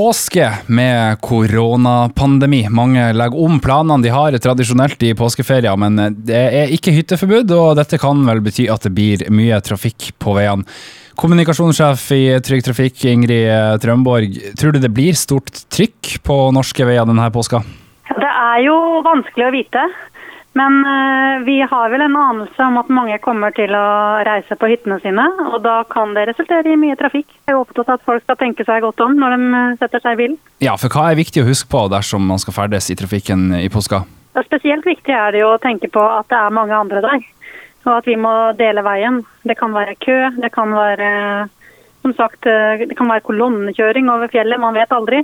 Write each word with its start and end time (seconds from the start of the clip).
Påske 0.00 0.52
med 0.66 1.20
koronapandemi. 1.20 2.62
Mange 2.72 3.02
legger 3.12 3.42
om 3.44 3.58
planene 3.60 4.00
de 4.00 4.08
har 4.14 4.32
tradisjonelt 4.40 5.02
i 5.04 5.10
påskeferier, 5.12 5.76
men 5.76 6.14
det 6.24 6.38
er 6.40 6.72
ikke 6.72 6.94
hytteforbud, 6.96 7.52
og 7.52 7.74
dette 7.76 7.98
kan 8.00 8.22
vel 8.24 8.40
bety 8.40 8.64
at 8.72 8.86
det 8.86 8.94
blir 8.96 9.26
mye 9.28 9.58
trafikk 9.60 10.14
på 10.16 10.38
veiene. 10.38 10.64
Kommunikasjonssjef 11.20 12.06
i 12.16 12.22
Trygg 12.40 12.64
Trafikk, 12.64 13.04
Ingrid 13.12 13.84
Trømborg. 13.84 14.40
Tror 14.56 14.72
du 14.72 14.80
det 14.80 14.88
blir 14.96 15.18
stort 15.20 15.52
trykk 15.68 16.14
på 16.24 16.38
norske 16.56 16.88
veier 16.88 17.04
denne 17.04 17.28
påska? 17.34 17.60
Det 18.08 18.32
er 18.46 18.64
jo 18.70 18.78
vanskelig 19.04 19.50
å 19.50 19.52
vite. 19.52 19.84
Men 20.52 20.86
uh, 20.86 21.44
vi 21.44 21.60
har 21.62 21.90
vel 21.90 22.00
en 22.00 22.16
anelse 22.16 22.64
om 22.64 22.78
at 22.80 22.88
mange 22.90 23.18
kommer 23.22 23.54
til 23.54 23.70
å 23.76 23.86
reise 24.26 24.56
på 24.58 24.70
hyttene 24.72 24.98
sine. 25.02 25.26
Og 25.46 25.60
da 25.62 25.80
kan 25.90 26.14
det 26.16 26.26
resultere 26.32 26.72
i 26.72 26.78
mye 26.80 26.98
trafikk. 26.98 27.28
Jeg 27.46 27.54
er 27.54 27.60
opptatt 27.60 27.86
av 27.86 28.00
at 28.00 28.06
folk 28.08 28.24
skal 28.24 28.38
tenke 28.40 28.66
seg 28.66 28.82
godt 28.82 29.02
om 29.04 29.14
når 29.18 29.36
de 29.36 29.50
eh, 29.60 29.76
setter 29.82 30.02
seg 30.02 30.16
i 30.16 30.20
bilen. 30.24 30.38
Ja, 30.64 30.74
for 30.80 30.90
hva 30.90 31.10
er 31.10 31.20
viktig 31.20 31.44
å 31.44 31.48
huske 31.50 31.70
på 31.70 31.84
dersom 31.92 32.26
man 32.26 32.42
skal 32.42 32.56
ferdes 32.56 32.90
i 32.90 32.98
trafikken 32.98 33.52
i 33.60 33.68
påska? 33.70 34.02
Ja, 34.34 34.42
spesielt 34.46 34.86
viktig 34.86 35.14
er 35.14 35.34
det 35.34 35.44
jo 35.44 35.54
å 35.54 35.62
tenke 35.62 35.90
på 35.92 36.02
at 36.02 36.26
det 36.32 36.40
er 36.40 36.58
mange 36.58 36.74
andre 36.74 37.04
der. 37.06 37.22
Og 37.86 37.94
at 38.00 38.10
vi 38.10 38.18
må 38.18 38.34
dele 38.58 38.82
veien. 38.84 39.22
Det 39.46 39.54
kan 39.58 39.72
være 39.74 39.94
kø, 40.02 40.18
det 40.42 40.50
kan 40.54 40.74
være 40.74 41.12
som 42.02 42.14
sagt, 42.16 42.42
eh, 42.50 42.88
det 42.90 42.98
kan 42.98 43.12
være 43.12 43.28
kolonnekjøring 43.28 44.10
over 44.10 44.32
fjellet. 44.34 44.58
Man 44.58 44.74
vet 44.74 44.98
aldri. 44.98 45.22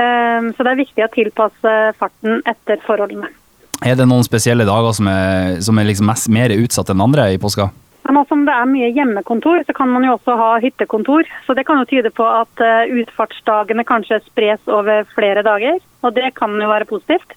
Så 0.00 0.64
det 0.64 0.70
er 0.70 0.78
viktig 0.78 1.02
å 1.04 1.10
tilpasse 1.12 1.72
farten 1.98 2.38
etter 2.48 2.78
forholdene. 2.86 3.28
Er 3.80 3.96
det 3.96 4.06
noen 4.08 4.26
spesielle 4.26 4.66
dager 4.68 4.92
som 4.96 5.08
er, 5.08 5.60
som 5.64 5.78
er 5.80 5.88
liksom 5.88 6.10
mest, 6.10 6.28
mer 6.32 6.52
utsatt 6.52 6.92
enn 6.92 7.00
andre 7.00 7.30
i 7.32 7.40
påska? 7.40 7.70
Nå 8.10 8.24
som 8.26 8.42
det 8.42 8.52
er 8.52 8.66
mye 8.66 8.88
hjemmekontor, 8.90 9.62
så 9.66 9.74
kan 9.76 9.90
man 9.92 10.04
jo 10.04 10.16
også 10.16 10.34
ha 10.36 10.48
hyttekontor. 10.62 11.28
Så 11.46 11.54
det 11.54 11.64
kan 11.68 11.78
jo 11.78 11.86
tyde 11.88 12.10
på 12.12 12.24
at 12.26 12.62
uh, 12.64 12.90
utfartsdagene 13.00 13.84
kanskje 13.86 14.18
spres 14.24 14.60
over 14.66 15.06
flere 15.14 15.44
dager. 15.46 15.78
Og 16.02 16.16
det 16.16 16.32
kan 16.38 16.56
jo 16.58 16.70
være 16.72 16.88
positivt. 16.90 17.36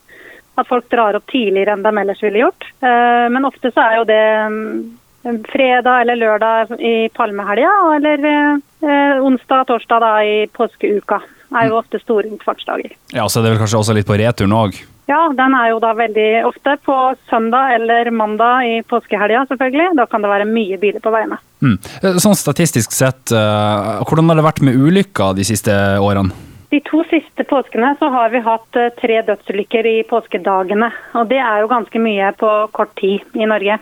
At 0.58 0.68
folk 0.68 0.88
drar 0.90 1.16
opp 1.18 1.26
tidligere 1.30 1.74
enn 1.74 1.84
de 1.86 1.92
ellers 2.02 2.22
ville 2.24 2.42
gjort. 2.42 2.66
Uh, 2.82 3.30
men 3.32 3.46
ofte 3.46 3.70
så 3.70 3.84
er 3.84 4.00
jo 4.00 4.08
det 4.10 4.22
um, 4.50 5.38
fredag 5.52 6.02
eller 6.02 6.20
lørdag 6.20 6.74
i 6.80 6.96
palmehelga, 7.14 7.74
eller 8.00 8.26
uh, 8.32 9.22
onsdag-torsdag 9.24 10.02
da 10.04 10.16
i 10.26 10.40
påskeuka. 10.52 11.22
Det 11.54 11.62
er 11.62 11.70
jo 11.70 11.78
ofte 11.78 12.02
store 12.02 12.34
utfartsdager. 12.34 12.96
Ja, 13.14 13.28
Så 13.28 13.38
er 13.38 13.46
det 13.46 13.54
vel 13.54 13.62
kanskje 13.62 13.80
også 13.84 13.94
litt 13.94 14.10
på 14.10 14.18
returen 14.18 14.58
òg? 14.58 14.82
Ja, 15.06 15.26
den 15.36 15.52
er 15.52 15.68
jo 15.74 15.80
da 15.84 15.90
veldig 15.96 16.28
ofte 16.48 16.78
på 16.84 16.94
søndag 17.28 17.74
eller 17.76 18.08
mandag 18.10 18.68
i 18.68 18.78
påskehelga, 18.88 19.44
selvfølgelig. 19.50 19.90
Da 19.98 20.06
kan 20.08 20.24
det 20.24 20.32
være 20.32 20.48
mye 20.48 20.78
biler 20.80 21.04
på 21.04 21.12
veiene. 21.12 21.36
Mm. 21.60 21.76
Sånn 22.24 22.38
statistisk 22.38 22.94
sett, 22.94 23.28
uh, 23.36 24.00
hvordan 24.08 24.32
har 24.32 24.40
det 24.40 24.46
vært 24.48 24.64
med 24.64 24.80
ulykker 24.80 25.36
de 25.36 25.44
siste 25.44 25.74
årene? 26.00 26.32
De 26.72 26.80
to 26.88 27.04
siste 27.10 27.44
påskene 27.46 27.92
så 28.00 28.08
har 28.10 28.32
vi 28.32 28.40
hatt 28.48 28.80
uh, 28.80 28.88
tre 28.96 29.20
dødsulykker 29.28 29.90
i 29.92 29.96
påskedagene. 30.08 30.88
Og 31.20 31.28
det 31.28 31.42
er 31.44 31.60
jo 31.60 31.72
ganske 31.74 32.00
mye 32.00 32.32
på 32.40 32.54
kort 32.72 32.96
tid 33.00 33.36
i 33.36 33.50
Norge. 33.50 33.78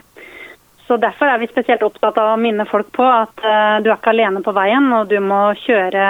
Så 0.88 0.98
Derfor 1.00 1.30
er 1.30 1.38
vi 1.38 1.46
spesielt 1.48 1.86
opptatt 1.86 2.18
av 2.18 2.34
å 2.34 2.40
minne 2.42 2.66
folk 2.68 2.90
på 2.92 3.04
at 3.06 3.38
du 3.40 3.86
er 3.86 3.94
ikke 3.94 4.10
alene 4.10 4.42
på 4.44 4.52
veien, 4.52 4.90
og 4.92 5.06
du 5.08 5.14
må 5.24 5.54
kjøre 5.62 6.02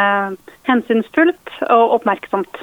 hensynsfullt 0.66 1.52
og 1.68 1.98
oppmerksomt. 2.00 2.56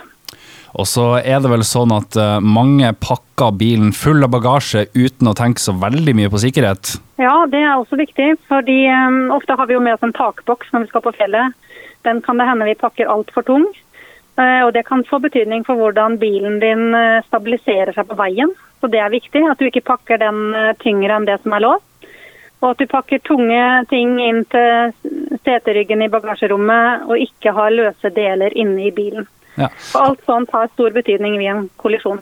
Og 0.78 0.88
så 0.90 1.06
er 1.20 1.42
det 1.42 1.50
vel 1.52 1.66
sånn 1.66 1.94
at 1.96 2.18
uh, 2.20 2.38
mange 2.44 2.92
pakker 3.02 3.56
bilen 3.58 3.94
full 3.96 4.24
av 4.26 4.34
bagasje 4.36 4.86
uten 4.94 5.32
å 5.32 5.36
tenke 5.38 5.62
så 5.64 5.74
veldig 5.80 6.16
mye 6.18 6.32
på 6.32 6.42
sikkerhet? 6.44 6.98
Ja, 7.22 7.34
det 7.50 7.62
er 7.64 7.76
også 7.76 8.00
viktig. 8.00 8.36
fordi 8.48 8.84
um, 8.88 9.32
ofte 9.36 9.58
har 9.58 9.70
vi 9.70 9.78
jo 9.78 9.84
med 9.84 9.98
oss 9.98 10.06
en 10.06 10.16
takboks 10.16 10.72
når 10.74 10.86
vi 10.86 10.92
skal 10.92 11.06
på 11.06 11.16
fjellet. 11.18 11.58
Den 12.08 12.22
kan 12.26 12.40
det 12.40 12.48
hende 12.48 12.70
vi 12.70 12.78
pakker 12.80 13.12
altfor 13.12 13.48
tung. 13.48 13.68
Uh, 14.40 14.62
og 14.68 14.74
det 14.78 14.86
kan 14.88 15.04
få 15.10 15.20
betydning 15.24 15.66
for 15.68 15.80
hvordan 15.80 16.20
bilen 16.22 16.62
din 16.62 16.94
stabiliserer 17.28 17.96
seg 17.96 18.08
på 18.08 18.20
veien. 18.20 18.54
Så 18.80 18.88
det 18.92 19.02
er 19.04 19.12
viktig 19.12 19.44
at 19.50 19.60
du 19.60 19.68
ikke 19.68 19.88
pakker 19.90 20.22
den 20.22 20.54
tyngre 20.80 21.18
enn 21.18 21.28
det 21.28 21.42
som 21.44 21.56
er 21.58 21.66
lov. 21.66 21.82
Og 22.60 22.74
at 22.74 22.80
du 22.80 22.88
pakker 22.92 23.22
tunge 23.24 23.64
ting 23.92 24.18
inn 24.24 24.46
til 24.52 24.94
seteryggen 25.46 26.02
i 26.06 26.10
bagasjerommet 26.12 27.06
og 27.10 27.22
ikke 27.22 27.54
har 27.56 27.76
løse 27.76 28.12
deler 28.16 28.56
inne 28.58 28.88
i 28.88 28.94
bilen. 28.96 29.28
Ja. 29.60 29.70
Og 29.96 30.02
alt 30.02 30.26
sånt 30.28 30.52
har 30.56 30.70
stor 30.74 30.94
betydning 30.96 31.38
ved 31.40 31.52
en 31.52 31.70
kollisjon. 31.82 32.22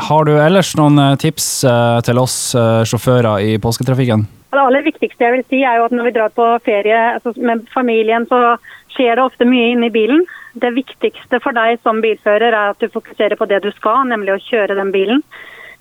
Har 0.00 0.24
du 0.24 0.32
ellers 0.38 0.72
noen 0.78 0.98
eh, 1.02 1.16
tips 1.20 1.48
eh, 1.68 2.00
til 2.06 2.20
oss 2.22 2.54
eh, 2.56 2.82
sjåfører 2.88 3.42
i 3.44 3.56
påsketrafikken? 3.60 4.24
Det 4.50 4.58
aller 4.58 4.86
viktigste 4.86 5.26
jeg 5.26 5.34
vil 5.34 5.46
si 5.50 5.62
er 5.66 5.78
jo 5.78 5.86
at 5.86 5.94
når 5.94 6.08
vi 6.08 6.14
drar 6.16 6.32
på 6.34 6.46
ferie 6.66 6.98
altså 7.14 7.34
med 7.36 7.66
familien, 7.74 8.26
så 8.30 8.56
skjer 8.94 9.18
det 9.18 9.26
ofte 9.26 9.46
mye 9.46 9.70
inne 9.74 9.90
i 9.90 9.94
bilen. 9.94 10.24
Det 10.58 10.72
viktigste 10.74 11.38
for 11.42 11.54
deg 11.54 11.78
som 11.84 12.00
bilfører 12.02 12.50
er 12.50 12.72
at 12.72 12.82
du 12.82 12.90
fokuserer 12.90 13.38
på 13.38 13.46
det 13.50 13.60
du 13.62 13.70
skal, 13.76 14.02
nemlig 14.10 14.34
å 14.34 14.42
kjøre 14.48 14.78
den 14.78 14.90
bilen. 14.94 15.22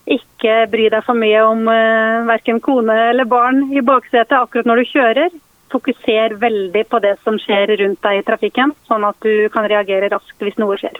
Ikke 0.09 0.65
bry 0.69 0.87
deg 0.93 1.05
for 1.05 1.17
mye 1.17 1.41
om 1.45 1.65
uh, 1.69 2.25
verken 2.29 2.61
kone 2.65 2.95
eller 3.09 3.29
barn 3.29 3.67
i 3.73 3.81
baksetet 3.85 4.37
akkurat 4.37 4.69
når 4.69 4.81
du 4.81 4.91
kjører 4.93 5.33
fokuser 5.71 6.35
veldig 6.41 6.83
på 6.89 6.99
det 7.03 7.15
som 7.23 7.37
skjer 7.41 7.75
rundt 7.81 8.01
deg 8.05 8.19
i 8.19 8.25
trafikken, 8.27 8.73
sånn 8.89 9.05
at 9.07 9.17
du 9.25 9.47
kan 9.53 9.67
reagere 9.69 10.11
raskt 10.11 10.43
hvis 10.43 10.59
noe 10.61 10.77
skjer. 10.79 10.97